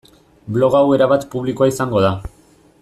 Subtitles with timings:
[0.55, 2.13] Blog hau erabat publikoa izango da.